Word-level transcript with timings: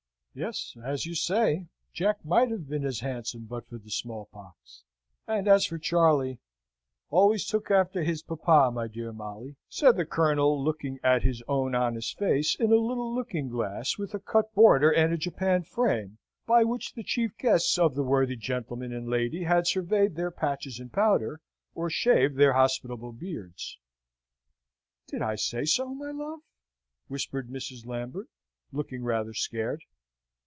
"Yes, 0.33 0.77
as 0.81 1.05
you 1.05 1.13
say, 1.13 1.67
Jack 1.91 2.23
might 2.23 2.49
have 2.51 2.69
been 2.69 2.85
as 2.85 3.01
handsome 3.01 3.47
but 3.47 3.67
for 3.67 3.77
the 3.77 3.89
small 3.91 4.29
pox: 4.31 4.85
and 5.27 5.45
as 5.45 5.65
for 5.65 5.77
Charley" 5.77 6.39
"Always 7.11 7.45
took 7.45 7.69
after 7.69 8.01
his 8.01 8.23
papa, 8.23 8.71
my 8.73 8.87
dear 8.87 9.11
Molly," 9.11 9.57
said 9.67 9.97
the 9.97 10.05
Colonel, 10.05 10.63
looking 10.63 10.99
at 11.03 11.23
his 11.23 11.43
own 11.49 11.75
honest 11.75 12.17
face 12.17 12.55
in 12.55 12.67
a 12.71 12.77
little 12.77 13.13
looking 13.13 13.49
glass 13.49 13.97
with 13.97 14.13
a 14.13 14.19
cut 14.21 14.55
border 14.55 14.89
and 14.89 15.11
a 15.13 15.17
japanned 15.17 15.67
frame, 15.67 16.17
by 16.47 16.63
which 16.63 16.93
the 16.93 17.03
chief 17.03 17.37
guests 17.37 17.77
of 17.77 17.95
the 17.95 18.01
worthy 18.03 18.37
gentleman 18.37 18.93
and 18.93 19.09
lady 19.09 19.43
had 19.43 19.67
surveyed 19.67 20.15
their 20.15 20.31
patches 20.31 20.79
and 20.79 20.93
powder, 20.93 21.41
or 21.75 21.89
shaved 21.89 22.37
their 22.37 22.53
hospitable 22.53 23.11
beards. 23.11 23.77
"Did 25.07 25.21
I 25.21 25.35
say 25.35 25.65
so, 25.65 25.93
my 25.93 26.11
love?" 26.11 26.39
whispered 27.09 27.49
Mrs. 27.49 27.85
Lambert, 27.85 28.29
looking 28.71 29.03
rather 29.03 29.33
scared. 29.33 29.83